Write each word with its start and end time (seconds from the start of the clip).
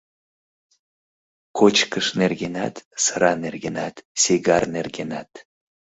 Кочкыш 1.57 2.07
нергенат, 2.19 2.75
сыра 3.03 3.31
нергенат, 3.43 3.95
сигар 4.21 4.63
нергенат. 4.75 5.31